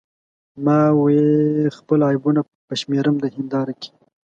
[0.63, 1.21] ما وې
[1.77, 3.91] خپل عیبونه به شمیرم د هنداره کې